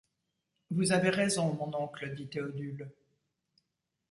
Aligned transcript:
Vous 0.71 0.93
avez 0.93 1.11
raison, 1.11 1.53
mon 1.53 1.71
oncle, 1.77 2.15
dit 2.15 2.27
Théodule. 2.27 2.91